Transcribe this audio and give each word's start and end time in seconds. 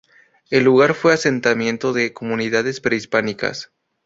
El 0.49 0.63
lugar 0.63 0.95
fue 0.95 1.13
asentamiento 1.13 1.93
de 1.93 2.11
comunidades 2.11 2.81
prehispánicas. 2.81 3.71